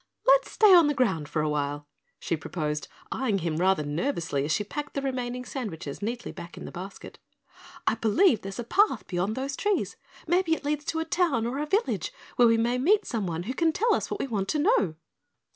[0.25, 1.87] "Let's stay on the ground for awhile,"
[2.19, 6.65] she proposed, eyeing him rather nervously as she packed the remaining sandwiches neatly back in
[6.65, 7.19] the basket.
[7.85, 9.97] "I believe there's a path beyond those trees.
[10.25, 13.71] Maybe it leads to a town or village where we may meet someone who can
[13.71, 14.95] tell us what we want to know."